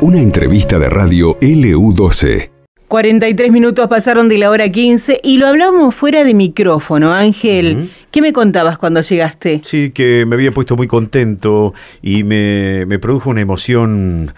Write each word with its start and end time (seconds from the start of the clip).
Una 0.00 0.20
entrevista 0.20 0.78
de 0.78 0.88
radio 0.88 1.38
LU12. 1.40 2.50
43 2.88 3.50
minutos 3.50 3.88
pasaron 3.88 4.28
de 4.28 4.36
la 4.36 4.50
hora 4.50 4.68
15 4.68 5.20
y 5.22 5.38
lo 5.38 5.46
hablamos 5.46 5.94
fuera 5.94 6.24
de 6.24 6.34
micrófono. 6.34 7.12
Ángel, 7.12 7.90
¿qué 8.12 8.22
me 8.22 8.32
contabas 8.32 8.78
cuando 8.78 9.00
llegaste? 9.00 9.60
Sí, 9.64 9.90
que 9.90 10.24
me 10.26 10.36
había 10.36 10.52
puesto 10.52 10.76
muy 10.76 10.86
contento 10.86 11.74
y 12.02 12.22
me, 12.22 12.86
me 12.86 13.00
produjo 13.00 13.30
una 13.30 13.40
emoción 13.40 14.32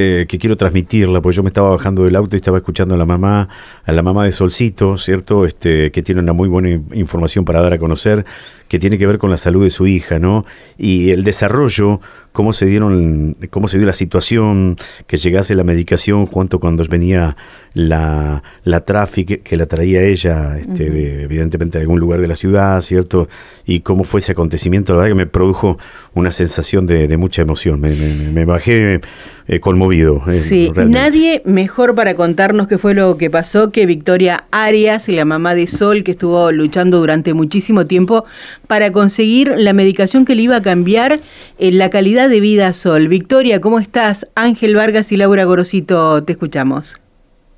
eh, 0.00 0.26
que 0.28 0.38
quiero 0.38 0.56
transmitirla, 0.56 1.20
porque 1.20 1.34
yo 1.34 1.42
me 1.42 1.48
estaba 1.48 1.70
bajando 1.70 2.04
del 2.04 2.14
auto 2.14 2.36
y 2.36 2.38
estaba 2.38 2.58
escuchando 2.58 2.94
a 2.94 2.98
la 2.98 3.04
mamá, 3.04 3.48
a 3.84 3.90
la 3.90 4.00
mamá 4.00 4.24
de 4.24 4.30
Solcito, 4.30 4.96
¿cierto? 4.96 5.44
Este, 5.44 5.90
que 5.90 6.04
tiene 6.04 6.20
una 6.20 6.32
muy 6.32 6.48
buena 6.48 6.68
información 6.92 7.44
para 7.44 7.60
dar 7.62 7.72
a 7.72 7.78
conocer, 7.78 8.24
que 8.68 8.78
tiene 8.78 8.96
que 8.96 9.08
ver 9.08 9.18
con 9.18 9.28
la 9.28 9.36
salud 9.36 9.64
de 9.64 9.70
su 9.70 9.88
hija, 9.88 10.20
¿no? 10.20 10.44
Y 10.76 11.10
el 11.10 11.24
desarrollo, 11.24 12.00
cómo 12.30 12.52
se 12.52 12.66
dieron, 12.66 13.36
cómo 13.50 13.66
se 13.66 13.78
dio 13.78 13.88
la 13.88 13.92
situación, 13.92 14.76
que 15.08 15.16
llegase 15.16 15.56
la 15.56 15.64
medicación, 15.64 16.26
cuánto 16.26 16.60
cuando 16.60 16.84
venía 16.84 17.36
la, 17.74 18.44
la 18.62 18.84
tráfico 18.84 19.34
que 19.42 19.56
la 19.56 19.66
traía 19.66 20.02
ella, 20.02 20.58
este, 20.58 21.22
evidentemente 21.22 21.78
de 21.78 21.82
algún 21.82 21.98
lugar 21.98 22.20
de 22.20 22.28
la 22.28 22.36
ciudad, 22.36 22.82
¿cierto? 22.82 23.17
Y 23.66 23.80
cómo 23.80 24.04
fue 24.04 24.20
ese 24.20 24.32
acontecimiento, 24.32 24.92
la 24.92 24.98
verdad 24.98 25.10
que 25.10 25.14
me 25.14 25.26
produjo 25.26 25.78
una 26.14 26.30
sensación 26.30 26.86
de, 26.86 27.16
mucha 27.16 27.42
emoción, 27.42 27.80
me, 27.80 27.90
me, 27.90 28.44
bajé 28.44 29.00
eh, 29.46 29.60
conmovido. 29.60 30.22
Eh, 30.28 30.32
sí, 30.32 30.72
nadie 30.86 31.42
mejor 31.44 31.94
para 31.94 32.14
contarnos 32.14 32.68
qué 32.68 32.78
fue 32.78 32.94
lo 32.94 33.16
que 33.18 33.28
pasó 33.30 33.70
que 33.70 33.84
Victoria 33.86 34.44
Arias, 34.50 35.08
la 35.08 35.24
mamá 35.24 35.54
de 35.54 35.66
Sol, 35.66 36.02
que 36.02 36.12
estuvo 36.12 36.50
luchando 36.52 36.98
durante 36.98 37.34
muchísimo 37.34 37.84
tiempo 37.84 38.24
para 38.66 38.90
conseguir 38.92 39.52
la 39.56 39.72
medicación 39.72 40.24
que 40.24 40.34
le 40.34 40.42
iba 40.42 40.56
a 40.56 40.62
cambiar 40.62 41.20
en 41.58 41.78
la 41.78 41.90
calidad 41.90 42.28
de 42.28 42.40
vida 42.40 42.68
a 42.68 42.72
Sol. 42.72 43.08
Victoria, 43.08 43.60
¿cómo 43.60 43.78
estás? 43.78 44.26
Ángel 44.34 44.76
Vargas 44.76 45.12
y 45.12 45.16
Laura 45.16 45.44
Gorosito, 45.44 46.24
te 46.24 46.32
escuchamos. 46.32 46.98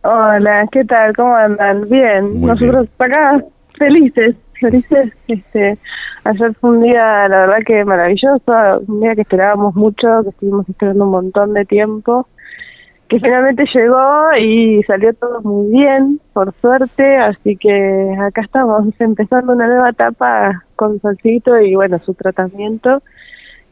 Hola, 0.03 0.67
¿qué 0.73 0.85
tal? 0.85 1.15
¿Cómo 1.15 1.35
andan? 1.35 1.83
Bien, 1.91 2.41
nosotros 2.41 2.89
acá 2.99 3.45
felices, 3.79 4.35
felices. 4.61 5.13
Este, 5.27 5.79
ayer 6.25 6.55
fue 6.61 6.71
un 6.71 6.83
día, 6.83 7.29
la 7.29 7.47
verdad 7.47 7.59
que 7.67 7.85
maravilloso, 7.85 8.53
un 8.87 9.01
día 9.01 9.15
que 9.15 9.23
esperábamos 9.23 9.75
mucho, 9.75 10.23
que 10.23 10.31
estuvimos 10.31 10.69
esperando 10.69 11.05
un 11.05 11.11
montón 11.11 11.55
de 11.55 11.65
tiempo 11.65 12.27
que 13.11 13.19
finalmente 13.19 13.65
llegó 13.75 14.37
y 14.41 14.85
salió 14.85 15.13
todo 15.15 15.43
muy 15.43 15.73
bien, 15.73 16.21
por 16.33 16.55
suerte, 16.61 17.17
así 17.17 17.57
que 17.57 18.17
acá 18.21 18.43
estamos 18.43 18.87
empezando 19.01 19.53
una 19.53 19.67
nueva 19.67 19.91
etapa 19.91 20.65
con 20.77 21.01
Solcito 21.01 21.61
y 21.61 21.75
bueno, 21.75 21.99
su 22.07 22.15
tratamiento, 22.15 23.03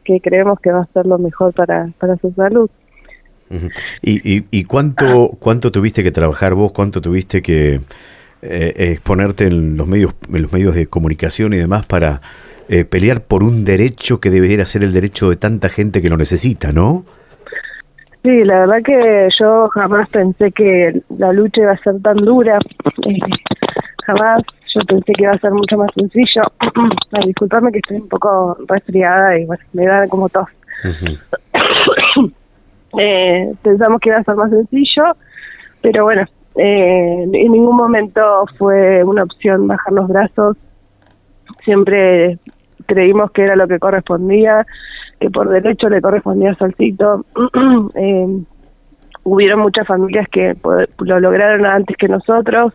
que 0.03 0.19
creemos 0.19 0.59
que 0.59 0.73
va 0.73 0.81
a 0.81 0.85
ser 0.87 1.05
lo 1.05 1.17
mejor 1.17 1.53
para, 1.53 1.89
para 1.99 2.17
su 2.17 2.33
salud. 2.33 2.69
¿Y, 4.01 4.37
y, 4.37 4.45
y 4.51 4.65
cuánto, 4.65 5.31
cuánto 5.39 5.71
tuviste 5.71 6.03
que 6.03 6.11
trabajar 6.11 6.53
vos, 6.53 6.73
cuánto 6.73 6.99
tuviste 6.99 7.41
que 7.41 7.79
eh, 8.41 8.73
exponerte 8.91 9.47
en 9.47 9.77
los 9.77 9.87
medios, 9.87 10.13
en 10.33 10.41
los 10.41 10.53
medios 10.53 10.75
de 10.75 10.87
comunicación 10.87 11.53
y 11.53 11.57
demás 11.57 11.85
para 11.85 12.21
eh, 12.69 12.85
pelear 12.85 13.21
por 13.21 13.43
un 13.43 13.65
derecho 13.65 14.19
que 14.19 14.29
debería 14.29 14.65
ser 14.65 14.83
el 14.83 14.93
derecho 14.93 15.29
de 15.29 15.35
tanta 15.35 15.69
gente 15.69 16.01
que 16.01 16.09
lo 16.09 16.17
necesita, 16.17 16.71
¿no? 16.71 17.03
Sí, 18.21 18.43
la 18.43 18.59
verdad 18.59 18.77
que 18.85 19.29
yo 19.39 19.69
jamás 19.69 20.09
pensé 20.09 20.51
que 20.51 21.01
la 21.17 21.31
lucha 21.31 21.61
iba 21.61 21.71
a 21.71 21.77
ser 21.77 22.01
tan 22.01 22.17
dura. 22.17 22.59
Eh, 23.07 23.19
jamás. 24.05 24.43
Yo 24.75 24.81
pensé 24.81 25.13
que 25.13 25.23
iba 25.23 25.31
a 25.31 25.39
ser 25.39 25.51
mucho 25.51 25.77
más 25.77 25.89
sencillo. 25.95 26.43
Ay, 27.11 27.27
disculpame 27.27 27.71
que 27.71 27.79
estoy 27.79 27.97
un 27.97 28.07
poco 28.07 28.55
resfriada 28.67 29.39
y 29.39 29.45
bueno, 29.45 29.63
me 29.73 29.85
da 29.87 30.07
como 30.07 30.29
tos. 30.29 30.47
eh, 32.99 33.51
pensamos 33.63 33.99
que 33.99 34.09
iba 34.09 34.19
a 34.19 34.23
ser 34.23 34.35
más 34.35 34.51
sencillo, 34.51 35.03
pero 35.81 36.03
bueno, 36.03 36.23
eh, 36.55 37.23
en 37.23 37.51
ningún 37.51 37.75
momento 37.75 38.45
fue 38.57 39.03
una 39.03 39.23
opción 39.23 39.67
bajar 39.67 39.93
los 39.93 40.07
brazos. 40.07 40.57
Siempre 41.63 42.37
creímos 42.85 43.31
que 43.31 43.43
era 43.43 43.55
lo 43.55 43.67
que 43.67 43.79
correspondía 43.79 44.65
que 45.19 45.29
por 45.29 45.49
derecho 45.49 45.89
le 45.89 46.01
correspondía 46.01 46.51
a 46.51 46.55
Salcito. 46.55 47.25
eh, 47.95 48.27
hubieron 49.23 49.59
muchas 49.59 49.85
familias 49.85 50.27
que 50.31 50.55
lo 50.99 51.19
lograron 51.19 51.65
antes 51.65 51.97
que 51.97 52.07
nosotros 52.07 52.73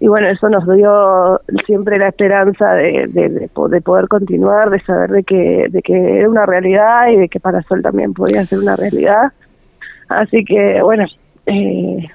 y 0.00 0.08
bueno, 0.08 0.28
eso 0.28 0.48
nos 0.48 0.66
dio 0.74 1.40
siempre 1.66 1.98
la 1.98 2.08
esperanza 2.08 2.72
de, 2.72 3.06
de, 3.06 3.48
poder 3.48 4.08
continuar, 4.08 4.70
de 4.70 4.80
saber 4.80 5.10
de 5.10 5.24
que, 5.24 5.66
de 5.68 5.82
que 5.82 6.18
era 6.18 6.30
una 6.30 6.46
realidad 6.46 7.08
y 7.10 7.16
de 7.16 7.28
que 7.28 7.38
para 7.38 7.60
Sol 7.62 7.82
también 7.82 8.14
podía 8.14 8.46
ser 8.46 8.60
una 8.60 8.76
realidad. 8.76 9.30
Así 10.08 10.42
que 10.42 10.80
bueno, 10.82 11.04
eh, 11.44 12.08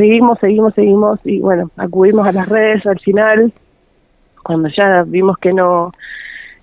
seguimos, 0.00 0.38
seguimos, 0.38 0.74
seguimos 0.74 1.20
y 1.24 1.40
bueno, 1.40 1.70
acudimos 1.76 2.26
a 2.26 2.32
las 2.32 2.48
redes 2.48 2.86
al 2.86 2.98
final, 3.00 3.52
cuando 4.42 4.70
ya 4.70 5.04
vimos 5.06 5.36
que 5.36 5.52
no 5.52 5.92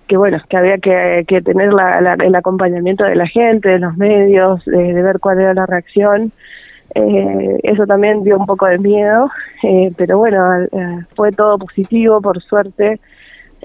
que 0.08 0.16
bueno, 0.16 0.38
que 0.48 0.56
había 0.56 0.78
que, 0.78 1.42
tener 1.42 1.72
la, 1.72 2.14
el 2.14 2.34
acompañamiento 2.34 3.04
de 3.04 3.14
la 3.14 3.28
gente, 3.28 3.68
de 3.68 3.78
los 3.78 3.94
medios, 3.98 4.64
de, 4.64 4.94
ver 4.94 5.20
cuál 5.20 5.38
era 5.38 5.52
la 5.52 5.66
reacción. 5.66 6.32
Eh, 6.94 7.58
eso 7.62 7.84
también 7.86 8.24
dio 8.24 8.38
un 8.38 8.46
poco 8.46 8.64
de 8.66 8.78
miedo, 8.78 9.30
eh, 9.62 9.92
pero 9.98 10.16
bueno, 10.16 10.62
eh, 10.62 11.04
fue 11.14 11.30
todo 11.30 11.58
positivo, 11.58 12.22
por 12.22 12.42
suerte, 12.42 12.98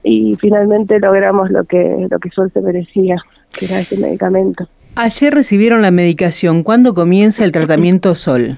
y 0.03 0.35
finalmente 0.35 0.99
logramos 0.99 1.49
lo 1.49 1.63
que, 1.63 2.07
lo 2.09 2.19
que 2.19 2.29
Sol 2.31 2.51
se 2.53 2.61
merecía, 2.61 3.15
que 3.57 3.65
era 3.65 3.79
ese 3.79 3.95
medicamento. 3.95 4.67
Ayer 4.95 5.33
recibieron 5.33 5.81
la 5.81 5.91
medicación. 5.91 6.63
¿Cuándo 6.63 6.93
comienza 6.93 7.45
el 7.45 7.53
tratamiento 7.53 8.15
Sol? 8.15 8.57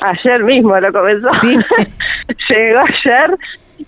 Ayer 0.00 0.44
mismo 0.44 0.78
lo 0.78 0.92
comenzó. 0.92 1.28
¿Sí? 1.40 1.56
Llegó 2.48 2.80
ayer 2.80 3.38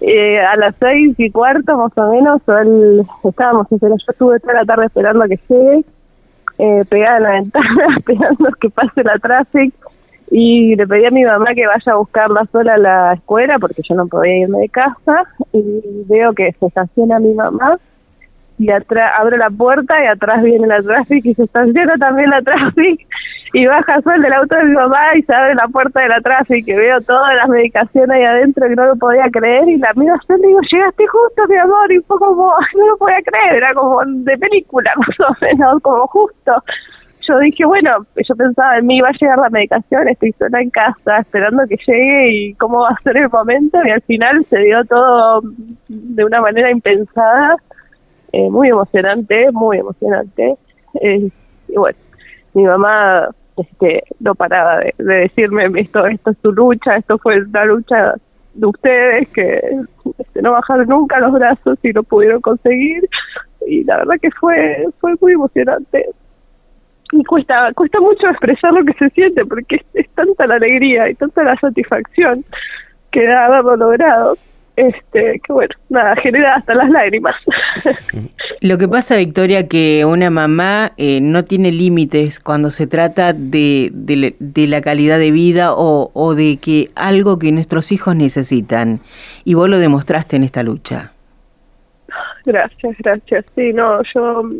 eh, 0.00 0.40
a 0.40 0.56
las 0.56 0.74
seis 0.78 1.14
y 1.18 1.30
cuarto 1.30 1.76
más 1.76 1.92
o 1.96 2.12
menos, 2.12 2.40
él, 2.62 3.02
estábamos, 3.24 3.66
yo 3.70 3.94
estuve 4.08 4.40
toda 4.40 4.54
la 4.54 4.64
tarde 4.64 4.86
esperando 4.86 5.24
a 5.24 5.28
que 5.28 5.38
llegue, 5.48 5.84
eh, 6.58 6.84
pegada 6.88 7.16
en 7.16 7.22
la 7.22 7.30
ventana, 7.32 7.96
esperando 7.98 8.48
que 8.60 8.70
pase 8.70 9.02
la 9.02 9.18
tráfico 9.18 9.90
y 10.30 10.76
le 10.76 10.86
pedí 10.86 11.06
a 11.06 11.10
mi 11.10 11.24
mamá 11.24 11.54
que 11.54 11.66
vaya 11.66 11.92
a 11.92 11.96
buscarla 11.96 12.46
sola 12.52 12.74
a 12.74 12.78
la 12.78 13.12
escuela 13.14 13.58
porque 13.58 13.82
yo 13.82 13.96
no 13.96 14.06
podía 14.06 14.38
irme 14.38 14.58
de 14.60 14.68
casa 14.68 15.24
y 15.52 15.62
veo 16.08 16.32
que 16.34 16.52
se 16.52 16.66
estaciona 16.66 17.18
mi 17.18 17.34
mamá 17.34 17.78
y 18.58 18.70
atrás 18.70 19.12
abro 19.18 19.36
la 19.36 19.50
puerta 19.50 20.02
y 20.04 20.06
atrás 20.06 20.42
viene 20.42 20.68
la 20.68 20.82
tráfico 20.82 21.28
y 21.30 21.34
se 21.34 21.44
estaciona 21.44 21.96
también 21.98 22.30
la 22.30 22.42
tráfico 22.42 23.02
y 23.52 23.66
baja 23.66 24.00
Sol 24.02 24.22
del 24.22 24.32
auto 24.32 24.54
de 24.54 24.64
mi 24.64 24.74
mamá 24.74 25.16
y 25.16 25.22
se 25.22 25.34
abre 25.34 25.54
la 25.54 25.66
puerta 25.68 26.00
de 26.00 26.08
la 26.08 26.20
tráfico 26.20 26.70
y 26.70 26.74
veo 26.74 27.00
todas 27.00 27.34
las 27.34 27.48
medicaciones 27.48 28.10
ahí 28.10 28.22
adentro 28.22 28.68
que 28.68 28.76
no 28.76 28.84
lo 28.86 28.96
podía 28.96 29.28
creer 29.30 29.68
y 29.68 29.76
la 29.78 29.92
miro 29.94 30.14
y 30.28 30.46
digo, 30.46 30.60
llegaste 30.70 31.06
justo 31.06 31.48
mi 31.48 31.56
amor 31.56 31.92
y 31.92 31.98
fue 32.00 32.18
como, 32.18 32.52
no 32.76 32.86
lo 32.86 32.96
podía 32.96 33.20
creer, 33.24 33.54
era 33.54 33.74
como 33.74 34.00
de 34.04 34.38
película 34.38 34.92
más 34.96 35.30
o 35.30 35.36
menos, 35.40 35.82
como 35.82 36.06
justo. 36.06 36.52
Yo 37.28 37.38
dije, 37.38 37.64
bueno, 37.64 38.06
yo 38.16 38.34
pensaba 38.34 38.78
en 38.78 38.86
mí, 38.86 39.00
va 39.00 39.08
a 39.08 39.12
llegar 39.20 39.38
la 39.38 39.50
medicación, 39.50 40.08
estoy 40.08 40.32
sola 40.32 40.62
en 40.62 40.70
casa 40.70 41.18
esperando 41.18 41.64
que 41.68 41.76
llegue 41.86 42.32
y 42.32 42.54
cómo 42.54 42.82
va 42.82 42.90
a 42.90 43.02
ser 43.02 43.16
el 43.16 43.28
momento 43.28 43.78
y 43.84 43.90
al 43.90 44.00
final 44.02 44.44
se 44.46 44.58
dio 44.58 44.84
todo 44.84 45.42
de 45.88 46.24
una 46.24 46.40
manera 46.40 46.70
impensada, 46.70 47.56
eh, 48.32 48.48
muy 48.48 48.68
emocionante, 48.68 49.50
muy 49.52 49.78
emocionante. 49.78 50.54
Eh, 51.02 51.28
y 51.68 51.76
bueno, 51.76 51.98
mi 52.54 52.64
mamá 52.64 53.28
este, 53.60 54.02
no 54.20 54.34
paraba 54.34 54.78
de, 54.78 54.94
decirme 54.98 55.66
esto, 55.76 56.06
esto 56.06 56.30
es 56.30 56.38
tu 56.38 56.52
lucha, 56.52 56.96
esto 56.96 57.18
fue 57.18 57.44
la 57.52 57.64
lucha 57.64 58.14
de 58.54 58.66
ustedes 58.66 59.28
que 59.30 59.60
este, 60.18 60.42
no 60.42 60.52
bajaron 60.52 60.88
nunca 60.88 61.20
los 61.20 61.32
brazos 61.32 61.78
y 61.82 61.92
lo 61.92 62.02
pudieron 62.02 62.40
conseguir 62.40 63.08
y 63.66 63.84
la 63.84 63.98
verdad 63.98 64.14
que 64.20 64.30
fue 64.32 64.86
fue 65.00 65.14
muy 65.20 65.32
emocionante. 65.32 66.06
Y 67.12 67.24
cuesta 67.24 67.72
cuesta 67.74 68.00
mucho 68.00 68.28
expresar 68.28 68.72
lo 68.72 68.84
que 68.84 68.92
se 68.94 69.10
siente 69.10 69.44
porque 69.44 69.76
es, 69.76 69.82
es 69.94 70.10
tanta 70.10 70.46
la 70.46 70.54
alegría 70.56 71.08
y 71.10 71.14
tanta 71.14 71.42
la 71.42 71.56
satisfacción 71.56 72.44
que 73.10 73.26
da 73.26 73.46
haberlo 73.46 73.76
logrado 73.76 74.36
este, 74.80 75.40
que 75.44 75.52
bueno, 75.52 75.74
nada, 75.90 76.16
genera 76.16 76.54
hasta 76.56 76.74
las 76.74 76.88
lágrimas. 76.88 77.34
Lo 78.60 78.78
que 78.78 78.88
pasa, 78.88 79.16
Victoria, 79.16 79.68
que 79.68 80.04
una 80.06 80.30
mamá 80.30 80.92
eh, 80.96 81.20
no 81.20 81.44
tiene 81.44 81.70
límites 81.70 82.40
cuando 82.40 82.70
se 82.70 82.86
trata 82.86 83.32
de, 83.32 83.90
de, 83.92 84.66
la 84.66 84.80
calidad 84.80 85.18
de 85.18 85.30
vida 85.30 85.74
o, 85.74 86.10
o, 86.14 86.34
de 86.34 86.58
que 86.58 86.88
algo 86.94 87.38
que 87.38 87.52
nuestros 87.52 87.92
hijos 87.92 88.16
necesitan. 88.16 89.00
Y 89.44 89.54
vos 89.54 89.68
lo 89.68 89.78
demostraste 89.78 90.36
en 90.36 90.44
esta 90.44 90.62
lucha. 90.62 91.12
Gracias, 92.46 92.96
gracias. 92.98 93.44
Sí, 93.54 93.72
no, 93.72 94.00
yo, 94.14 94.50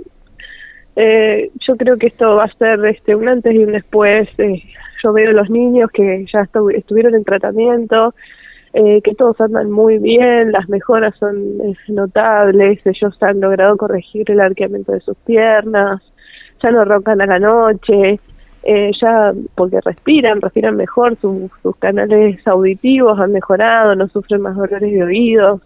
eh, 0.97 1.51
yo 1.67 1.77
creo 1.77 1.97
que 1.97 2.09
esto 2.09 2.37
va 2.37 2.45
a 2.45 2.55
ser 2.59 2.85
este, 2.87 3.15
un 3.15 3.29
antes 3.29 3.55
y 3.55 3.59
un 3.59 3.73
después. 3.73 4.29
Eh, 4.39 4.63
yo 5.03 5.13
veo 5.15 5.33
los 5.33 5.49
niños 5.49 5.91
que 5.93 6.27
ya 6.33 6.47
estuvieron 6.77 7.15
en 7.15 7.25
tratamiento, 7.25 8.15
eh, 8.73 9.01
que 9.03 9.15
todos 9.15 9.41
andan 9.41 9.71
muy 9.71 9.99
bien, 9.99 10.53
las 10.53 10.69
mejoras 10.69 11.15
son 11.19 11.59
notables, 11.89 12.81
ellos 12.87 13.17
han 13.21 13.41
logrado 13.41 13.77
corregir 13.77 14.31
el 14.31 14.41
arqueamiento 14.41 14.93
de 14.93 15.01
sus 15.01 15.17
piernas, 15.19 16.01
ya 16.63 16.71
no 16.71 16.85
roncan 16.85 17.21
a 17.21 17.27
la 17.27 17.39
noche, 17.39 18.21
eh, 18.63 18.91
ya 19.01 19.33
porque 19.57 19.81
respiran, 19.81 20.41
respiran 20.41 20.77
mejor, 20.77 21.17
sus 21.21 21.51
canales 21.79 22.47
auditivos 22.47 23.19
han 23.19 23.33
mejorado, 23.33 23.97
no 23.97 24.07
sufren 24.09 24.43
más 24.43 24.55
dolores 24.55 24.93
de 24.93 25.03
oídos, 25.03 25.63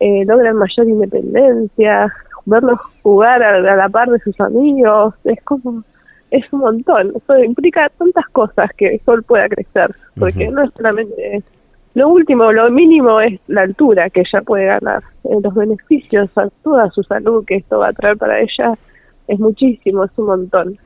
eh, 0.00 0.24
logran 0.24 0.56
mayor 0.56 0.88
independencia, 0.88 2.12
verlos 2.46 2.80
jugar 3.02 3.42
a, 3.42 3.60
la 3.60 3.88
par 3.88 4.10
de 4.10 4.18
sus 4.18 4.40
amigos, 4.40 5.14
es 5.24 5.40
como, 5.44 5.84
es 6.32 6.52
un 6.52 6.60
montón, 6.60 7.12
eso 7.14 7.38
implica 7.38 7.88
tantas 7.98 8.26
cosas 8.30 8.70
que 8.76 8.98
Sol 9.04 9.22
pueda 9.22 9.48
crecer, 9.48 9.90
porque 10.18 10.48
no 10.48 10.64
es 10.64 10.72
solamente 10.74 11.44
lo 11.94 12.08
último, 12.08 12.52
lo 12.52 12.70
mínimo 12.70 13.20
es 13.20 13.40
la 13.48 13.62
altura 13.62 14.10
que 14.10 14.20
ella 14.20 14.42
puede 14.42 14.66
ganar, 14.66 15.02
eh, 15.24 15.36
los 15.42 15.54
beneficios 15.54 16.30
a 16.36 16.48
toda 16.62 16.90
su 16.90 17.02
salud 17.02 17.44
que 17.44 17.56
esto 17.56 17.78
va 17.78 17.88
a 17.88 17.92
traer 17.92 18.16
para 18.16 18.40
ella 18.40 18.74
es 19.28 19.38
muchísimo, 19.38 20.04
es 20.04 20.10
un 20.16 20.26
montón. 20.26 20.78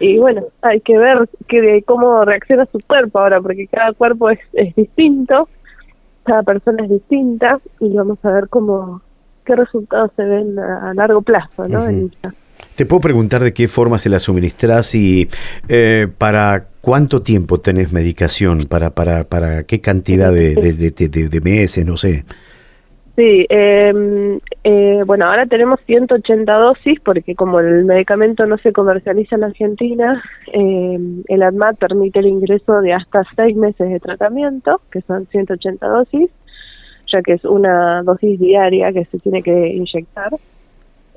Y 0.00 0.18
bueno, 0.18 0.42
hay 0.62 0.80
que 0.80 0.98
ver 0.98 1.28
que, 1.48 1.82
cómo 1.86 2.24
reacciona 2.24 2.66
su 2.66 2.78
cuerpo 2.80 3.20
ahora, 3.20 3.40
porque 3.40 3.66
cada 3.66 3.92
cuerpo 3.92 4.30
es, 4.30 4.40
es 4.54 4.74
distinto, 4.74 5.48
cada 6.24 6.42
persona 6.42 6.84
es 6.84 6.90
distinta, 6.90 7.60
y 7.80 7.94
vamos 7.94 8.18
a 8.24 8.30
ver 8.30 8.48
cómo 8.48 9.02
qué 9.44 9.54
resultados 9.54 10.10
se 10.16 10.24
ven 10.24 10.58
a, 10.58 10.94
largo 10.94 11.22
plazo, 11.22 11.68
¿no? 11.68 11.86
Te 12.76 12.86
puedo 12.86 13.00
preguntar 13.00 13.42
de 13.42 13.52
qué 13.52 13.68
forma 13.68 13.98
se 13.98 14.08
la 14.08 14.18
suministras 14.18 14.94
y 14.94 15.28
eh, 15.68 16.08
para 16.18 16.66
cuánto 16.80 17.22
tiempo 17.22 17.60
tenés 17.60 17.92
medicación, 17.92 18.66
para, 18.66 18.90
para, 18.90 19.24
para 19.24 19.62
qué 19.64 19.80
cantidad 19.80 20.32
de, 20.32 20.54
de, 20.54 21.28
de 21.28 21.40
meses, 21.40 21.86
no 21.86 21.96
sé. 21.96 22.24
Sí, 23.16 23.46
eh, 23.48 24.40
eh, 24.64 25.02
bueno, 25.06 25.26
ahora 25.26 25.46
tenemos 25.46 25.78
180 25.86 26.52
dosis 26.52 26.98
porque 27.04 27.36
como 27.36 27.60
el 27.60 27.84
medicamento 27.84 28.44
no 28.44 28.58
se 28.58 28.72
comercializa 28.72 29.36
en 29.36 29.44
Argentina, 29.44 30.20
eh, 30.52 30.98
el 31.28 31.42
ADMAT 31.44 31.78
permite 31.78 32.18
el 32.18 32.26
ingreso 32.26 32.80
de 32.80 32.92
hasta 32.92 33.22
seis 33.36 33.54
meses 33.56 33.88
de 33.88 34.00
tratamiento, 34.00 34.80
que 34.90 35.00
son 35.02 35.28
180 35.28 35.86
dosis, 35.86 36.28
ya 37.06 37.22
que 37.22 37.34
es 37.34 37.44
una 37.44 38.02
dosis 38.02 38.40
diaria 38.40 38.92
que 38.92 39.04
se 39.04 39.20
tiene 39.20 39.44
que 39.44 39.68
inyectar. 39.68 40.32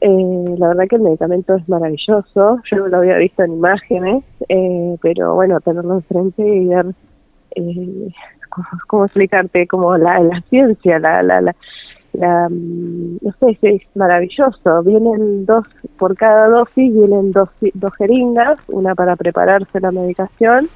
Eh, 0.01 0.55
la 0.57 0.67
verdad 0.69 0.85
que 0.89 0.95
el 0.97 1.01
medicamento 1.01 1.55
es 1.55 1.67
maravilloso, 1.67 2.59
yo 2.69 2.77
no 2.77 2.88
lo 2.88 2.97
había 2.97 3.17
visto 3.17 3.44
en 3.44 3.53
imágenes, 3.53 4.23
eh, 4.47 4.95
pero 5.01 5.33
bueno, 5.33 5.59
tenerlo 5.59 5.95
enfrente 5.95 6.44
y 6.44 6.67
ver, 6.67 6.85
eh, 7.55 8.09
¿cómo, 8.88 9.05
explicarte? 9.05 9.65
Como 9.67 9.97
la, 9.97 10.19
la 10.19 10.41
ciencia, 10.49 10.99
la, 10.99 11.23
la, 11.23 11.41
la 11.41 11.55
la, 12.13 12.49
mm, 12.49 13.17
no 13.21 13.31
sé, 13.39 13.57
es 13.61 13.81
maravilloso. 13.95 14.83
Vienen 14.83 15.45
dos, 15.45 15.65
por 15.97 16.15
cada 16.15 16.47
dosis 16.47 16.93
vienen 16.93 17.31
dos, 17.31 17.50
dos 17.73 17.91
jeringas, 17.97 18.59
una 18.67 18.95
para 18.95 19.15
prepararse 19.15 19.79
la 19.79 19.91
medicación, 19.91 20.67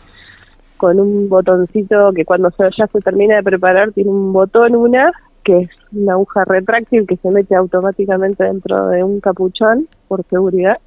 con 0.77 0.99
un 0.99 1.29
botoncito 1.29 2.11
que 2.13 2.25
cuando 2.25 2.49
ya 2.57 2.87
se 2.87 2.99
termina 3.01 3.37
de 3.37 3.43
preparar 3.43 3.91
tiene 3.91 4.09
un 4.09 4.33
botón, 4.33 4.75
una, 4.75 5.11
que 5.43 5.59
es 5.59 5.69
una 5.91 6.13
aguja 6.13 6.45
retráctil 6.45 7.05
que 7.07 7.17
se 7.17 7.29
mete 7.29 7.55
automáticamente 7.55 8.43
dentro 8.43 8.87
de 8.87 9.03
un 9.03 9.19
capuchón 9.19 9.87
por 10.07 10.23
seguridad. 10.29 10.77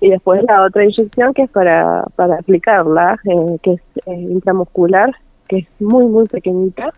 Y 0.00 0.10
después 0.10 0.42
la 0.44 0.62
otra 0.62 0.84
inyección 0.84 1.34
que 1.34 1.42
es 1.42 1.50
para, 1.50 2.04
para 2.14 2.36
aplicarla, 2.36 3.18
eh, 3.24 3.58
que 3.62 3.72
es 3.74 3.80
eh, 4.06 4.14
intramuscular, 4.14 5.10
que 5.48 5.58
es 5.58 5.66
muy, 5.80 6.06
muy 6.06 6.26
pequeñita 6.26 6.92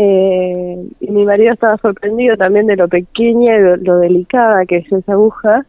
eh, 0.00 0.76
y 1.00 1.10
mi 1.10 1.24
marido 1.24 1.52
estaba 1.52 1.76
sorprendido 1.78 2.36
también 2.36 2.66
de 2.66 2.76
lo 2.76 2.86
pequeña 2.86 3.56
y 3.56 3.84
lo, 3.84 3.98
delicada 3.98 4.64
que 4.64 4.76
es 4.76 4.92
esa 4.92 5.12
aguja, 5.12 5.66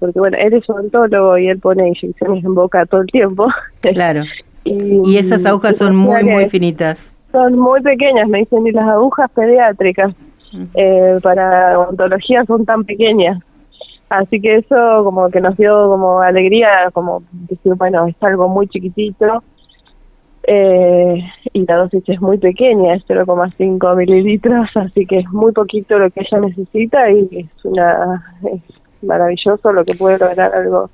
porque 0.00 0.18
bueno, 0.18 0.36
él 0.36 0.54
es 0.54 0.68
odontólogo 0.68 1.38
y 1.38 1.48
él 1.48 1.60
pone 1.60 1.86
inyecciones 1.86 2.44
en 2.44 2.54
boca 2.56 2.84
todo 2.86 3.02
el 3.02 3.06
tiempo. 3.06 3.46
Claro. 3.82 4.24
y, 4.64 5.16
esas 5.16 5.46
agujas 5.46 5.76
son 5.76 5.94
muy, 5.94 6.24
muy 6.24 6.48
finitas. 6.48 7.12
Son 7.32 7.58
muy 7.58 7.80
pequeñas, 7.82 8.28
me 8.28 8.38
dicen, 8.38 8.66
y 8.66 8.72
las 8.72 8.88
agujas 8.88 9.30
pediátricas 9.32 10.10
eh, 10.74 11.18
para 11.22 11.78
odontología 11.78 12.44
son 12.44 12.64
tan 12.64 12.84
pequeñas. 12.84 13.38
Así 14.08 14.40
que 14.40 14.56
eso 14.56 15.04
como 15.04 15.30
que 15.30 15.40
nos 15.40 15.56
dio 15.56 15.88
como 15.88 16.20
alegría, 16.20 16.90
como 16.92 17.22
decir, 17.30 17.74
bueno, 17.76 18.06
es 18.08 18.16
algo 18.20 18.48
muy 18.48 18.66
chiquitito 18.66 19.44
eh, 20.44 21.22
y 21.52 21.66
la 21.66 21.76
dosis 21.76 22.02
es 22.08 22.20
muy 22.20 22.38
pequeña, 22.38 22.94
es 22.94 23.04
0,5 23.06 23.96
mililitros, 23.96 24.68
así 24.74 25.06
que 25.06 25.18
es 25.18 25.28
muy 25.30 25.52
poquito 25.52 25.98
lo 25.98 26.10
que 26.10 26.22
ella 26.22 26.40
necesita 26.40 27.10
y 27.10 27.28
es 27.32 27.64
una 27.64 28.34
es 28.52 28.62
maravilloso 29.02 29.72
lo 29.72 29.84
que 29.84 29.94
puede 29.94 30.18
lograr 30.18 30.54
algo 30.54 30.90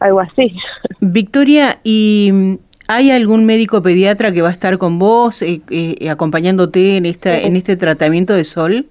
algo 0.00 0.20
así. 0.20 0.54
Victoria, 1.00 1.78
¿y 1.84 2.58
hay 2.88 3.10
algún 3.10 3.46
médico 3.46 3.82
pediatra 3.82 4.32
que 4.32 4.42
va 4.42 4.48
a 4.48 4.52
estar 4.52 4.78
con 4.78 4.98
vos 4.98 5.42
eh, 5.42 5.60
eh, 5.70 6.10
acompañándote 6.10 6.96
en 6.96 7.06
esta 7.06 7.38
en 7.38 7.56
este 7.56 7.76
tratamiento 7.76 8.34
de 8.34 8.44
sol? 8.44 8.86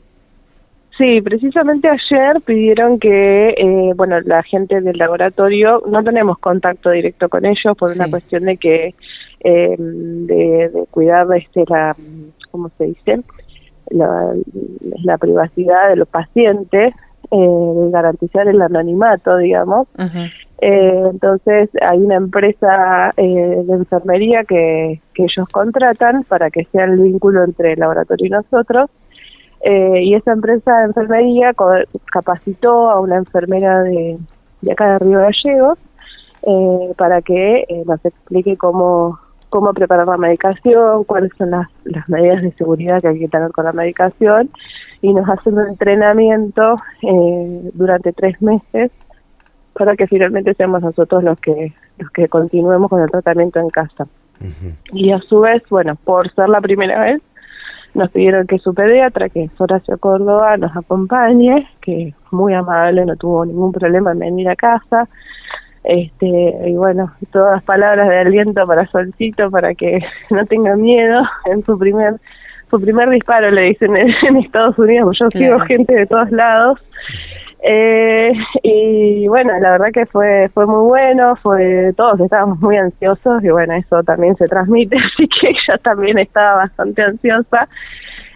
Sí, 1.02 1.20
precisamente 1.22 1.88
ayer 1.90 2.42
pidieron 2.46 3.00
que, 3.00 3.50
eh, 3.50 3.94
bueno, 3.96 4.22
la 4.22 4.44
gente 4.44 4.82
del 4.82 4.98
laboratorio, 4.98 5.82
no 5.88 6.04
tenemos 6.04 6.38
contacto 6.38 6.92
directo 6.92 7.28
con 7.28 7.44
ellos 7.44 7.76
por 7.76 7.92
una 7.92 8.08
cuestión 8.08 8.46
de 8.46 8.58
que 8.58 8.94
eh, 9.40 9.76
de, 9.80 10.70
cuidar 10.92 11.26
este 11.36 11.64
la 11.68 11.96
cómo 12.52 12.70
se 12.78 12.84
dice 12.84 13.22
la, 13.90 14.34
la 15.04 15.18
privacidad 15.18 15.90
de 15.90 15.96
los 15.96 16.08
pacientes 16.08 16.94
eh, 17.32 17.38
de 17.38 17.92
garantizar 17.92 18.48
el 18.48 18.62
anonimato 18.62 19.38
digamos. 19.38 19.88
Eh, 20.64 21.04
entonces 21.10 21.70
hay 21.82 21.98
una 21.98 22.18
empresa 22.18 23.12
eh, 23.18 23.64
de 23.66 23.74
enfermería 23.74 24.44
que, 24.44 25.02
que 25.14 25.24
ellos 25.24 25.48
contratan 25.52 26.24
para 26.24 26.52
que 26.52 26.66
sea 26.66 26.86
el 26.86 27.00
vínculo 27.00 27.44
entre 27.44 27.74
el 27.74 27.80
laboratorio 27.80 28.28
y 28.28 28.30
nosotros. 28.30 28.90
Eh, 29.64 30.04
y 30.04 30.14
esa 30.16 30.34
empresa 30.34 30.80
de 30.80 30.86
enfermería 30.86 31.54
capacitó 32.12 32.92
a 32.92 33.00
una 33.00 33.18
enfermera 33.18 33.82
de, 33.84 34.18
de 34.62 34.72
acá 34.72 34.94
de 34.94 35.00
Río 35.00 35.20
Gallegos 35.20 35.80
eh, 36.44 36.94
para 36.98 37.22
que 37.22 37.66
nos 37.86 38.04
explique 38.06 38.58
cómo 38.58 39.20
cómo 39.52 39.74
preparar 39.74 40.08
la 40.08 40.18
medicación, 40.18 41.04
cuáles 41.04 41.32
son 41.38 41.52
las, 41.52 41.68
las 41.84 42.10
medidas 42.10 42.42
de 42.42 42.52
seguridad 42.54 43.00
que 43.02 43.10
hay 43.10 43.20
que 43.20 43.28
tener 43.28 43.52
con 43.52 43.66
la 43.66 43.74
medicación 43.74 44.50
y 45.02 45.14
nos 45.14 45.30
hacen 45.30 45.58
un 45.58 45.68
entrenamiento 45.68 46.76
eh, 47.04 47.70
durante 47.74 48.14
tres 48.14 48.42
meses 48.42 48.92
para 49.74 49.96
que 49.96 50.08
finalmente 50.08 50.54
seamos 50.54 50.82
nosotros 50.82 51.24
los 51.24 51.40
que 51.40 51.74
los 51.98 52.10
que 52.12 52.28
continuemos 52.28 52.90
con 52.90 53.02
el 53.02 53.12
tratamiento 53.12 53.60
en 53.60 53.70
casa. 53.70 54.06
Y 54.92 55.12
a 55.12 55.20
su 55.20 55.42
vez, 55.42 55.62
bueno, 55.70 55.96
por 56.04 56.34
ser 56.34 56.50
la 56.50 56.62
primera 56.62 57.00
vez, 57.00 57.22
nos 57.94 58.10
pidieron 58.10 58.48
que 58.48 58.58
su 58.58 58.74
pediatra, 58.74 59.30
que 59.30 59.44
es 59.44 59.52
Horacio 59.62 59.98
Córdoba, 59.98 60.58
nos 60.58 60.76
acompañe, 60.76 61.68
que 61.82 62.08
es 62.08 62.16
muy 62.32 62.54
amable, 62.54 63.06
no 63.06 63.16
tuvo 63.18 63.46
ningún 63.46 63.72
problema 63.72 64.14
en 64.14 64.20
venir 64.20 64.50
a 64.50 64.56
casa, 64.56 65.08
este 65.84 66.28
y 66.28 66.76
bueno 66.76 67.12
todas 67.32 67.64
palabras 67.64 68.08
de 68.08 68.20
aliento 68.20 68.64
para 68.66 68.86
Solcito 68.88 69.50
para 69.50 69.74
que 69.74 70.00
no 70.30 70.46
tenga 70.46 70.76
miedo 70.76 71.22
en 71.46 71.64
su 71.64 71.78
primer 71.78 72.16
su 72.70 72.80
primer 72.80 73.10
disparo 73.10 73.52
le 73.52 73.64
dicen 73.64 73.96
en, 73.98 74.38
Estados 74.38 74.78
Unidos 74.78 75.18
yo 75.20 75.30
sigo 75.32 75.60
gente 75.60 75.94
de 75.94 76.06
todos 76.06 76.32
lados. 76.32 76.80
Eh, 77.64 78.32
y 78.64 79.28
bueno 79.28 79.54
la 79.60 79.72
verdad 79.74 79.90
que 79.94 80.08
fue 80.08 80.50
fue 80.52 80.66
muy 80.66 80.88
bueno 80.88 81.36
fue 81.36 81.94
todos 81.96 82.20
estábamos 82.20 82.60
muy 82.60 82.76
ansiosos 82.76 83.44
y 83.44 83.50
bueno 83.50 83.76
eso 83.76 84.02
también 84.02 84.36
se 84.38 84.46
transmite 84.46 84.98
así 85.14 85.28
que 85.28 85.50
ella 85.50 85.78
también 85.84 86.18
estaba 86.18 86.56
bastante 86.56 87.04
ansiosa 87.04 87.68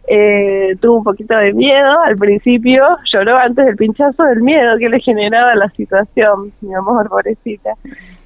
eh, 0.07 0.75
tuvo 0.79 0.97
un 0.97 1.03
poquito 1.03 1.35
de 1.35 1.53
miedo 1.53 1.99
al 2.05 2.15
principio, 2.15 2.83
lloró 3.11 3.37
antes 3.37 3.65
del 3.65 3.75
pinchazo 3.75 4.23
del 4.23 4.41
miedo 4.41 4.77
que 4.77 4.89
le 4.89 4.99
generaba 4.99 5.55
la 5.55 5.69
situación, 5.69 6.51
mi 6.61 6.73
amor, 6.73 7.09
pobrecita. 7.09 7.71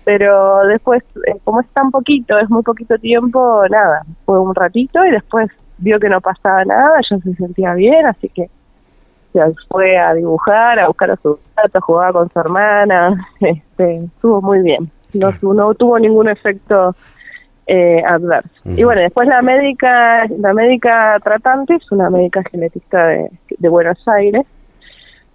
Pero 0.03 0.65
después, 0.67 1.03
eh, 1.27 1.39
como 1.43 1.61
es 1.61 1.67
tan 1.69 1.91
poquito, 1.91 2.37
es 2.37 2.49
muy 2.49 2.63
poquito 2.63 2.97
tiempo, 2.97 3.63
nada, 3.69 4.03
fue 4.25 4.39
un 4.39 4.55
ratito 4.55 5.03
y 5.05 5.11
después 5.11 5.49
vio 5.77 5.99
que 5.99 6.09
no 6.09 6.19
pasaba 6.19 6.65
nada, 6.65 6.99
ella 6.99 7.21
se 7.23 7.33
sentía 7.35 7.73
bien, 7.73 8.05
así 8.05 8.27
que 8.29 8.49
se 9.31 9.39
fue 9.69 9.97
a 9.97 10.13
dibujar, 10.13 10.79
a 10.79 10.87
buscar 10.87 11.11
a 11.11 11.15
su 11.17 11.39
gato, 11.55 11.79
jugaba 11.81 12.13
con 12.13 12.29
su 12.29 12.39
hermana, 12.39 13.27
este, 13.39 13.97
estuvo 13.97 14.41
muy 14.41 14.61
bien. 14.61 14.91
No, 15.13 15.29
no 15.53 15.73
tuvo 15.73 15.97
ningún 15.97 16.29
efecto 16.29 16.95
eh, 17.71 18.01
adverso. 18.03 18.49
Y 18.65 18.83
bueno, 18.83 19.01
después 19.01 19.27
la 19.27 19.43
médica, 19.43 20.25
la 20.39 20.55
médica 20.55 21.19
tratante 21.23 21.75
es 21.75 21.91
una 21.91 22.09
médica 22.09 22.41
genetista 22.49 23.05
de, 23.05 23.69
Buenos 23.69 23.99
Aires, 24.07 24.43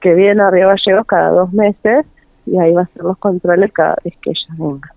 que 0.00 0.14
viene 0.14 0.42
a 0.42 0.50
Río 0.50 0.66
Gallegos 0.66 1.06
cada 1.06 1.30
dos 1.30 1.52
meses 1.52 2.04
y 2.44 2.58
ahí 2.58 2.72
va 2.72 2.80
a 2.80 2.84
hacer 2.84 3.04
los 3.04 3.16
controles 3.18 3.72
cada 3.72 3.96
vez 4.04 4.14
que 4.20 4.30
ella 4.30 4.54
venga. 4.58 4.90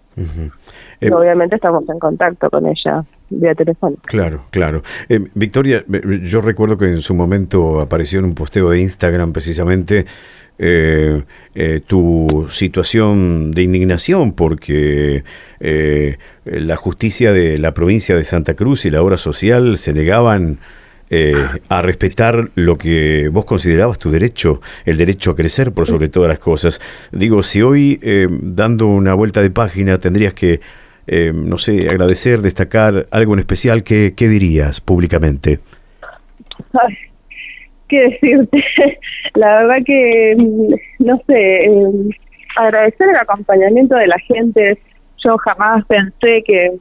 eh, 0.99 1.11
obviamente 1.11 1.57
estamos 1.57 1.87
en 1.87 1.99
contacto 1.99 2.49
con 2.49 2.65
ella 2.65 3.03
vía 3.29 3.53
teléfono. 3.53 3.97
Claro, 4.05 4.45
claro. 4.49 4.81
Eh, 5.07 5.19
Victoria, 5.35 5.83
yo 6.23 6.41
recuerdo 6.41 6.75
que 6.75 6.85
en 6.85 7.01
su 7.01 7.13
momento 7.13 7.81
apareció 7.81 8.17
en 8.17 8.25
un 8.25 8.33
posteo 8.33 8.71
de 8.71 8.79
Instagram 8.79 9.31
precisamente 9.31 10.07
eh, 10.59 11.23
eh, 11.53 11.81
tu 11.85 12.47
situación 12.49 13.51
de 13.51 13.61
indignación 13.61 14.33
porque 14.33 15.23
eh, 15.59 16.17
la 16.45 16.75
justicia 16.75 17.31
de 17.31 17.59
la 17.59 17.75
provincia 17.75 18.15
de 18.15 18.23
Santa 18.23 18.55
Cruz 18.55 18.85
y 18.85 18.89
la 18.89 19.03
obra 19.03 19.17
social 19.17 19.77
se 19.77 19.93
negaban 19.93 20.59
a 21.69 21.81
respetar 21.81 22.49
lo 22.55 22.77
que 22.77 23.29
vos 23.29 23.45
considerabas 23.45 23.97
tu 23.97 24.11
derecho, 24.11 24.59
el 24.83 24.97
derecho 24.97 25.31
a 25.31 25.35
crecer 25.37 25.71
por 25.71 25.87
sobre 25.87 26.09
todas 26.09 26.27
las 26.27 26.39
cosas. 26.39 26.81
Digo, 27.13 27.43
si 27.43 27.61
hoy 27.61 27.97
dando 28.29 28.87
una 28.87 29.13
vuelta 29.13 29.41
de 29.41 29.49
página 29.49 29.99
tendrías 29.99 30.33
que, 30.33 30.59
no 31.33 31.57
sé, 31.59 31.89
agradecer, 31.89 32.41
destacar 32.41 33.05
algo 33.11 33.35
en 33.35 33.39
especial, 33.39 33.83
¿qué, 33.83 34.15
qué 34.17 34.27
dirías 34.27 34.81
públicamente? 34.81 35.61
Qué 37.87 38.09
decirte. 38.09 38.63
La 39.35 39.59
verdad 39.59 39.77
que, 39.85 40.35
mm, 40.37 41.05
no 41.05 41.17
sé, 41.27 41.65
em, 41.65 42.09
agradecer 42.57 43.09
el 43.09 43.15
acompañamiento 43.15 43.95
de 43.95 44.07
la 44.07 44.19
gente. 44.19 44.77
Yo 45.23 45.37
jamás 45.37 45.85
pensé 45.85 46.43
que 46.45 46.77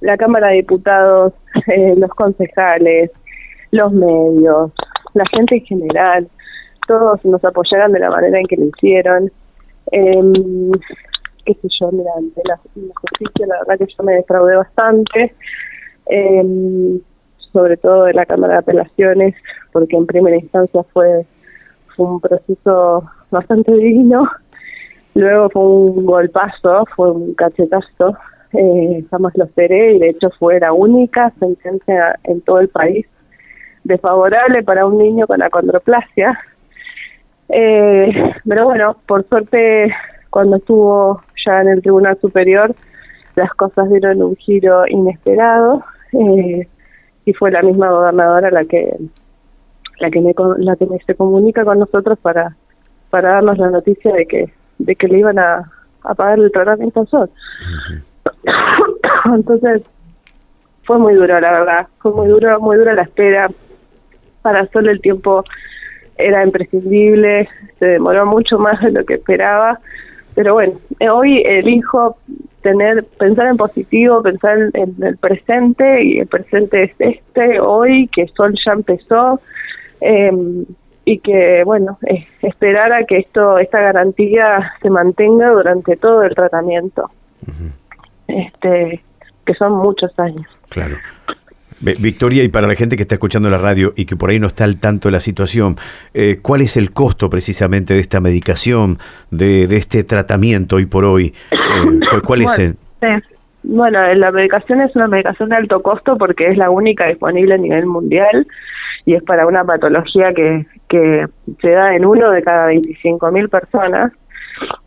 la 0.00 0.16
Cámara 0.16 0.48
de 0.48 0.56
Diputados, 0.56 1.32
eh, 1.66 1.94
los 1.96 2.10
concejales, 2.10 3.10
los 3.70 3.92
medios, 3.92 4.72
la 5.14 5.24
gente 5.30 5.56
en 5.56 5.64
general, 5.64 6.28
todos 6.86 7.24
nos 7.24 7.44
apoyaran 7.44 7.92
de 7.92 8.00
la 8.00 8.10
manera 8.10 8.38
en 8.38 8.46
que 8.46 8.56
lo 8.56 8.66
hicieron. 8.66 9.30
Eh, 9.92 10.22
qué 11.44 11.54
sé 11.54 11.68
yo, 11.80 11.90
mira, 11.92 12.10
la, 12.44 12.58
la, 12.74 12.92
justicia, 13.00 13.46
la 13.46 13.58
verdad 13.60 13.78
que 13.78 13.92
yo 13.96 14.04
me 14.04 14.14
defraudé 14.14 14.56
bastante. 14.56 15.34
Eh, 16.06 17.00
sobre 17.58 17.76
todo 17.76 18.04
de 18.04 18.14
la 18.14 18.24
Cámara 18.24 18.52
de 18.52 18.58
Apelaciones, 18.60 19.34
porque 19.72 19.96
en 19.96 20.06
primera 20.06 20.36
instancia 20.36 20.80
fue, 20.92 21.26
un 21.96 22.20
proceso 22.20 23.10
bastante 23.32 23.72
digno, 23.72 24.28
luego 25.16 25.50
fue 25.50 25.66
un 25.66 26.06
golpazo, 26.06 26.84
fue 26.94 27.10
un 27.10 27.34
cachetazo, 27.34 28.16
eh, 28.52 29.04
jamás 29.10 29.36
lo 29.36 29.46
esperé 29.46 29.94
y 29.94 29.98
de 29.98 30.10
hecho 30.10 30.30
fue 30.38 30.60
la 30.60 30.72
única 30.72 31.32
sentencia 31.40 32.16
en 32.22 32.40
todo 32.42 32.60
el 32.60 32.68
país 32.68 33.04
desfavorable 33.82 34.62
para 34.62 34.86
un 34.86 34.98
niño 34.98 35.26
con 35.26 35.42
acondroplasia. 35.42 36.38
Eh, 37.48 38.12
pero 38.46 38.66
bueno, 38.66 38.96
por 39.08 39.26
suerte 39.26 39.92
cuando 40.30 40.58
estuvo 40.58 41.20
ya 41.44 41.62
en 41.62 41.68
el 41.70 41.82
Tribunal 41.82 42.16
Superior 42.20 42.72
las 43.34 43.50
cosas 43.54 43.90
dieron 43.90 44.22
un 44.22 44.36
giro 44.36 44.86
inesperado. 44.86 45.82
Eh, 46.12 46.68
y 47.24 47.32
fue 47.32 47.50
la 47.50 47.62
misma 47.62 47.90
gobernadora 47.90 48.50
la 48.50 48.64
que 48.64 48.96
la 50.00 50.10
que 50.10 50.20
me 50.20 50.34
la 50.58 50.76
que 50.76 50.86
me 50.86 50.98
se 51.00 51.14
comunica 51.14 51.64
con 51.64 51.78
nosotros 51.78 52.18
para 52.20 52.56
para 53.10 53.34
darnos 53.34 53.58
la 53.58 53.70
noticia 53.70 54.12
de 54.12 54.26
que 54.26 54.52
de 54.78 54.96
que 54.96 55.08
le 55.08 55.18
iban 55.18 55.38
a, 55.38 55.70
a 56.02 56.14
pagar 56.14 56.38
el 56.38 56.52
tratamiento 56.52 57.04
sol. 57.06 57.30
Entonces 59.34 59.82
fue 60.84 60.98
muy 60.98 61.14
duro 61.14 61.38
la 61.40 61.52
verdad, 61.52 61.86
fue 61.98 62.12
muy 62.12 62.28
duro, 62.28 62.60
muy 62.60 62.76
dura 62.76 62.94
la 62.94 63.02
espera. 63.02 63.48
Para 64.40 64.66
Sol 64.68 64.88
el 64.88 65.00
tiempo 65.00 65.44
era 66.16 66.44
imprescindible, 66.44 67.48
se 67.78 67.86
demoró 67.86 68.24
mucho 68.24 68.58
más 68.58 68.80
de 68.80 68.92
lo 68.92 69.04
que 69.04 69.14
esperaba, 69.14 69.80
pero 70.34 70.54
bueno, 70.54 70.74
hoy 71.12 71.42
elijo 71.44 72.16
tener, 72.68 73.04
pensar 73.18 73.46
en 73.46 73.56
positivo, 73.56 74.22
pensar 74.22 74.58
en, 74.74 74.94
el 75.02 75.16
presente, 75.16 76.04
y 76.04 76.18
el 76.18 76.26
presente 76.26 76.84
es 76.84 76.92
este, 76.98 77.60
hoy, 77.60 78.08
que 78.08 78.26
Sol 78.28 78.54
ya 78.64 78.72
empezó, 78.72 79.40
em, 80.00 80.66
y 81.04 81.18
que, 81.20 81.62
bueno, 81.64 81.98
esperar 82.42 82.92
a 82.92 83.04
que 83.04 83.18
esto, 83.18 83.58
esta 83.58 83.80
garantía 83.80 84.72
se 84.82 84.90
mantenga 84.90 85.48
durante 85.50 85.96
todo 85.96 86.22
el 86.22 86.34
tratamiento, 86.34 87.10
este 88.26 89.02
que 89.46 89.54
son 89.54 89.72
muchos 89.72 90.12
años. 90.18 90.46
Claro. 90.68 90.96
Victoria, 91.80 92.42
y 92.42 92.48
para 92.48 92.66
la 92.66 92.74
gente 92.74 92.96
que 92.96 93.02
está 93.02 93.14
escuchando 93.14 93.48
la 93.50 93.58
radio 93.58 93.92
y 93.96 94.04
que 94.04 94.16
por 94.16 94.30
ahí 94.30 94.38
no 94.38 94.48
está 94.48 94.64
al 94.64 94.78
tanto 94.78 95.08
de 95.08 95.12
la 95.12 95.20
situación, 95.20 95.76
eh, 96.12 96.38
¿cuál 96.42 96.60
es 96.62 96.76
el 96.76 96.92
costo 96.92 97.30
precisamente 97.30 97.94
de 97.94 98.00
esta 98.00 98.20
medicación, 98.20 98.98
de, 99.30 99.64
este 99.76 100.02
tratamiento 100.04 100.76
hoy 100.76 100.86
por 100.86 101.04
hoy? 101.04 101.34
Eh, 101.52 102.20
¿Cuál 102.24 102.42
es 102.42 102.58
el...? 102.58 102.76
Bueno, 103.62 104.14
la 104.14 104.30
medicación 104.30 104.80
es 104.80 104.94
una 104.96 105.08
medicación 105.08 105.50
de 105.50 105.56
alto 105.56 105.82
costo 105.82 106.16
porque 106.16 106.48
es 106.48 106.56
la 106.56 106.70
única 106.70 107.06
disponible 107.06 107.54
a 107.54 107.58
nivel 107.58 107.86
mundial 107.86 108.46
y 109.04 109.14
es 109.14 109.22
para 109.22 109.46
una 109.46 109.64
patología 109.64 110.32
que, 110.32 110.66
que 110.88 111.26
se 111.60 111.70
da 111.70 111.94
en 111.94 112.04
uno 112.06 112.30
de 112.30 112.42
cada 112.42 112.66
25 112.66 113.30
mil 113.32 113.48
personas 113.48 114.12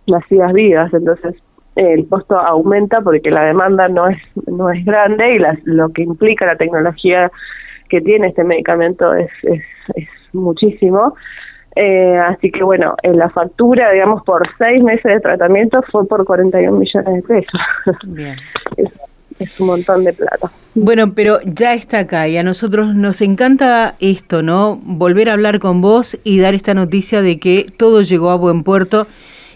nacidas 0.07 0.53
vivas. 0.53 0.93
Entonces, 0.93 1.35
el 1.75 2.07
costo 2.07 2.37
aumenta 2.37 3.01
porque 3.01 3.31
la 3.31 3.45
demanda 3.45 3.87
no 3.87 4.09
es 4.09 4.17
no 4.47 4.69
es 4.69 4.83
grande 4.83 5.35
y 5.35 5.39
lo 5.69 5.89
que 5.89 6.03
implica 6.03 6.45
la 6.45 6.57
tecnología 6.57 7.31
que 7.89 8.01
tiene 8.01 8.27
este 8.27 8.43
medicamento 8.43 9.13
es, 9.13 9.29
es, 9.43 9.63
es 9.95 10.07
muchísimo. 10.33 11.15
Eh, 11.75 12.17
así 12.17 12.51
que 12.51 12.63
bueno, 12.63 12.95
en 13.01 13.17
la 13.17 13.29
factura, 13.29 13.91
digamos, 13.91 14.23
por 14.23 14.45
seis 14.57 14.83
meses 14.83 15.03
de 15.03 15.19
tratamiento 15.21 15.81
fue 15.91 16.05
por 16.05 16.25
41 16.25 16.77
millones 16.77 17.15
de 17.15 17.21
pesos. 17.21 17.61
Bien. 18.07 18.35
es, 19.39 19.59
un 19.59 19.67
montón 19.67 20.03
de 20.03 20.13
plata. 20.13 20.51
Bueno, 20.75 21.13
pero 21.15 21.39
ya 21.43 21.73
está 21.73 21.99
acá 21.99 22.27
y 22.27 22.37
a 22.37 22.43
nosotros 22.43 22.93
nos 22.93 23.21
encanta 23.21 23.95
esto, 23.99 24.43
¿no? 24.43 24.79
Volver 24.83 25.29
a 25.29 25.33
hablar 25.33 25.59
con 25.59 25.81
vos 25.81 26.19
y 26.23 26.39
dar 26.39 26.53
esta 26.53 26.73
noticia 26.73 27.21
de 27.21 27.39
que 27.39 27.65
todo 27.77 28.01
llegó 28.01 28.29
a 28.29 28.35
buen 28.35 28.63
puerto 28.63 29.07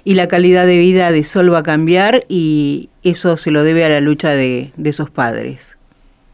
y 0.05 0.13
la 0.13 0.27
calidad 0.27 0.65
de 0.67 0.77
vida 0.77 1.12
de 1.12 1.24
Sol 1.24 1.51
va 1.51 1.59
a 1.59 1.63
cambiar 1.63 2.21
y 2.29 2.89
eso 3.03 3.35
se 3.35 3.51
lo 3.51 3.63
debe 3.63 3.83
a 3.83 3.89
la 3.89 4.00
lucha 4.00 4.29
de, 4.29 4.71
de 4.77 4.89
esos 4.91 5.09
padres. 5.09 5.77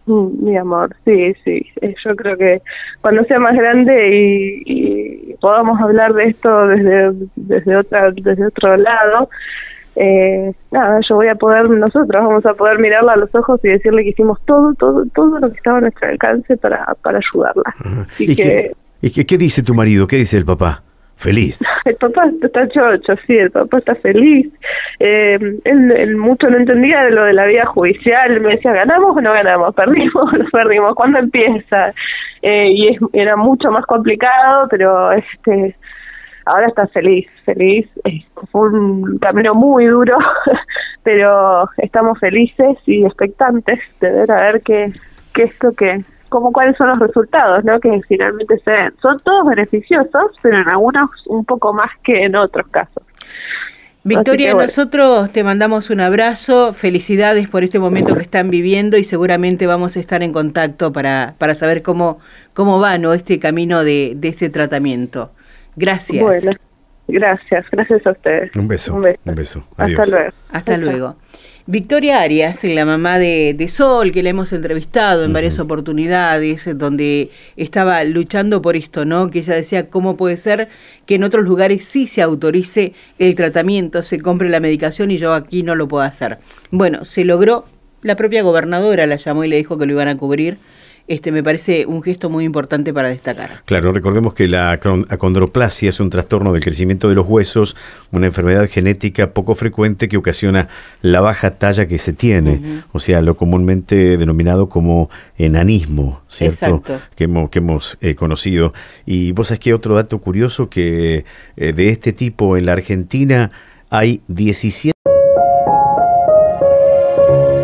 Mm, 0.08 0.44
mi 0.44 0.58
amor, 0.58 0.94
sí, 1.06 1.34
sí. 1.46 1.66
Eh, 1.82 1.96
yo 2.04 2.16
creo 2.18 2.38
que 2.38 2.62
cuando 3.00 3.24
sea 3.24 3.40
más 3.40 3.56
grande 3.56 4.64
y, 4.66 5.36
podamos 5.40 5.82
hablar 5.82 6.14
de 6.14 6.26
esto 6.26 6.68
desde 6.68 7.14
desde 7.36 7.76
otra 7.76 8.12
desde 8.12 8.46
otro 8.46 8.78
lado, 8.78 9.30
eh, 9.96 10.54
nada, 10.70 11.00
yo 11.10 11.16
voy 11.16 11.30
a 11.30 11.36
poder, 11.36 11.68
nosotros 11.70 12.08
vamos 12.10 12.46
a 12.46 12.54
poder 12.54 12.78
mirarla 12.78 13.14
a 13.14 13.18
los 13.18 13.34
ojos 13.34 13.60
y 13.64 13.70
decirle 13.70 14.04
que 14.04 14.10
hicimos 14.10 14.40
todo, 14.46 14.74
todo, 14.76 15.06
todo 15.16 15.40
lo 15.40 15.50
que 15.50 15.58
estaba 15.58 15.80
a 15.80 15.82
nuestro 15.82 16.10
alcance 16.10 16.58
para, 16.58 16.94
para 17.02 17.20
ayudarla. 17.20 17.74
¿Y, 18.20 18.36
que, 18.36 18.74
¿Y 19.02 19.10
qué 19.10 19.38
dice 19.38 19.64
tu 19.64 19.74
marido? 19.74 20.06
¿Qué 20.06 20.18
dice 20.18 20.38
el 20.38 20.46
papá? 20.46 20.84
Feliz. 21.22 21.64
El 21.86 21.96
papá 21.96 22.30
está 22.42 22.68
chocho, 22.68 23.14
sí, 23.26 23.38
el 23.38 23.52
papá 23.52 23.78
está 23.78 23.96
feliz. 23.96 24.52
Eh, 25.00 25.38
él, 25.64 26.18
mucho 26.18 26.50
no 26.50 26.58
entendía 26.58 27.04
de 27.04 27.12
lo 27.12 27.24
de 27.24 27.34
la 27.34 27.46
vida 27.46 27.66
judicial, 27.66 28.40
me 28.42 28.56
decía, 28.56 28.74
¿ganamos 28.74 29.16
o 29.16 29.22
no 29.22 29.32
ganamos? 29.34 29.74
¿Perdimos 29.82 30.34
o 30.34 30.38
no 30.38 30.46
perdimos? 30.52 30.96
¿Cuándo 30.96 31.20
empieza? 31.20 31.94
Eh, 32.42 32.72
y 32.72 32.98
era 33.14 33.36
mucho 33.36 33.72
más 33.72 33.86
complicado, 33.86 34.68
pero 34.70 35.12
este 35.12 35.76
ahora 36.46 36.68
está 36.68 36.88
feliz, 36.88 37.28
feliz. 37.46 37.88
fue 38.52 38.70
un 38.70 39.20
camino 39.20 39.54
muy 39.54 39.86
duro, 39.86 40.18
pero 41.04 41.70
estamos 41.78 42.20
felices 42.20 42.78
y 42.86 43.06
expectantes 43.06 43.80
de 44.00 44.12
ver 44.12 44.32
a 44.32 44.42
ver 44.52 44.62
qué, 44.62 44.92
qué 45.34 45.44
es 45.44 45.64
lo 45.64 45.72
que 45.74 46.04
como 46.32 46.54
cuáles 46.54 46.78
son 46.78 46.88
los 46.88 47.00
resultados, 47.00 47.66
¿no? 47.66 47.78
Que 47.82 48.02
finalmente 48.08 48.58
se 48.64 48.72
ven. 48.72 48.94
Son 49.02 49.20
todos 49.20 49.46
beneficiosos, 49.46 50.32
pero 50.42 50.62
en 50.62 50.68
algunos 50.70 51.10
un 51.28 51.44
poco 51.44 51.74
más 51.74 51.92
que 52.04 52.24
en 52.24 52.38
otros 52.38 52.66
casos. 52.72 53.04
Victoria, 54.06 54.54
nosotros 54.54 55.30
te 55.34 55.44
mandamos 55.44 55.90
un 55.90 56.00
abrazo, 56.00 56.74
felicidades 56.74 57.50
por 57.50 57.66
este 57.66 57.80
momento 57.80 58.16
que 58.16 58.22
están 58.22 58.50
viviendo 58.50 58.98
y 58.98 59.04
seguramente 59.04 59.68
vamos 59.68 59.98
a 59.98 60.00
estar 60.00 60.24
en 60.24 60.32
contacto 60.32 60.94
para, 60.94 61.36
para 61.38 61.54
saber 61.54 61.84
cómo, 61.84 62.20
cómo 62.54 62.80
va 62.80 62.98
¿no? 62.98 63.14
este 63.14 63.38
camino 63.38 63.84
de, 63.84 64.14
de 64.16 64.30
este 64.30 64.50
tratamiento. 64.50 65.32
Gracias. 65.76 66.24
Bueno, 66.24 66.54
gracias, 67.10 67.66
gracias 67.72 68.08
a 68.08 68.12
ustedes. 68.12 68.56
Un 68.56 68.70
beso. 68.70 68.96
Un 68.96 69.36
beso. 69.36 69.68
Hasta 69.76 70.06
luego. 70.06 70.34
Hasta 70.50 70.78
luego. 70.78 71.16
Victoria 71.72 72.20
Arias, 72.20 72.66
la 72.66 72.84
mamá 72.84 73.18
de, 73.18 73.66
Sol, 73.70 74.12
que 74.12 74.24
la 74.24 74.32
hemos 74.32 74.52
entrevistado 74.52 75.24
en 75.24 75.32
varias 75.32 75.58
oportunidades, 75.58 76.70
donde 76.78 77.30
estaba 77.56 78.04
luchando 78.04 78.62
por 78.62 78.76
esto, 78.76 79.06
¿no? 79.06 79.30
Que 79.30 79.40
ella 79.40 79.56
decía, 79.56 79.90
¿cómo 79.90 80.18
puede 80.18 80.36
ser 80.36 80.68
que 81.06 81.16
en 81.16 81.24
otros 81.24 81.46
lugares 81.46 81.86
sí 81.86 82.08
se 82.08 82.22
autorice 82.22 82.92
el 83.20 83.36
tratamiento, 83.36 84.02
se 84.02 84.20
compre 84.20 84.50
la 84.50 84.60
medicación 84.60 85.12
y 85.12 85.18
yo 85.18 85.34
aquí 85.34 85.64
no 85.64 85.76
lo 85.76 85.88
puedo 85.88 86.04
hacer? 86.04 86.40
Bueno, 86.72 87.06
se 87.06 87.24
logró, 87.24 87.64
la 88.02 88.18
propia 88.18 88.44
gobernadora 88.44 89.08
la 89.08 89.16
llamó 89.16 89.46
y 89.46 89.48
le 89.48 89.56
dijo 89.56 89.78
que 89.78 89.86
lo 89.86 89.94
iban 89.94 90.10
a 90.10 90.18
cubrir 90.18 90.58
este, 91.08 91.32
me 91.32 91.44
parece 91.44 91.86
un 91.86 92.02
gesto 92.04 92.30
muy 92.30 92.46
importante 92.46 92.94
para 92.94 93.10
destacar. 93.10 93.64
Claro, 93.66 93.92
recordemos 93.92 94.34
que 94.34 94.48
la 94.48 94.72
acondroplasia 94.72 95.90
es 95.90 96.00
un 96.00 96.10
trastorno 96.10 96.54
del 96.54 96.64
crecimiento 96.64 97.10
de 97.10 97.16
los 97.16 97.28
huesos, 97.28 97.76
una 98.12 98.28
enfermedad 98.28 98.70
genética 98.70 99.32
poco 99.32 99.56
frecuente 99.56 100.08
que 100.08 100.18
ocasiona 100.18 100.70
la 101.02 101.22
baja 101.22 101.52
talla 101.52 101.88
que 101.88 101.98
se 101.98 102.14
tiene, 102.14 102.84
o 102.92 103.00
sea, 103.00 103.22
lo 103.22 103.36
comúnmente 103.36 104.18
denominado 104.18 104.70
como 104.70 105.10
enanismo, 105.38 106.22
¿cierto? 106.28 106.84
Que 107.16 107.26
hemos, 107.26 107.50
que 107.50 107.60
hemos 107.60 107.98
eh, 108.02 108.16
conocido. 108.16 108.74
Y 109.06 109.32
vos 109.32 109.48
sabés 109.48 109.60
que 109.60 109.74
otro 109.74 109.96
dato 109.96 110.20
curioso 110.20 110.70
que 110.70 111.26
eh, 111.58 111.74
de 111.74 111.90
este 111.90 112.14
tipo 112.14 112.58
en 112.58 112.66
la 112.66 112.74
Argentina 112.74 113.52
hay 113.90 114.22
17 114.28 114.92